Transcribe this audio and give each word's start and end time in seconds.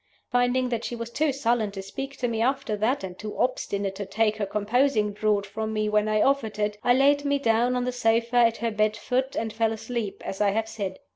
Finding 0.31 0.69
that 0.69 0.83
she 0.83 0.95
was 0.95 1.11
too 1.11 1.31
sullen 1.31 1.69
to 1.73 1.81
speak 1.83 2.17
to 2.17 2.27
me 2.27 2.41
after 2.41 2.75
that, 2.75 3.03
and 3.03 3.19
too 3.19 3.37
obstinate 3.37 3.93
to 3.97 4.05
take 4.07 4.37
her 4.37 4.47
composing 4.47 5.13
draught 5.13 5.45
from 5.45 5.71
me 5.73 5.87
when 5.89 6.07
I 6.07 6.23
offered 6.23 6.57
it, 6.57 6.75
I 6.81 6.95
laid 6.95 7.23
me 7.23 7.37
down 7.37 7.75
on 7.75 7.83
the 7.85 7.91
sofa 7.91 8.37
at 8.37 8.57
her 8.57 8.71
bed 8.71 8.97
foot, 8.97 9.35
and 9.35 9.53
fell 9.53 9.71
asleep, 9.71 10.23
as 10.25 10.41
I 10.41 10.49
have 10.53 10.67
said. 10.67 10.97